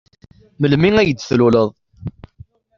[0.59, 1.69] Melmi ay d-tluleḍ?